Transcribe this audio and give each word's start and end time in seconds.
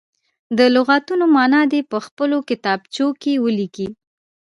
د 0.57 0.59
لغتونو 0.75 1.25
معنا 1.35 1.61
دې 1.71 1.81
په 1.91 1.97
خپلو 2.05 2.37
کتابچو 2.49 3.07
کې 3.21 3.33
ولیکي. 3.45 3.87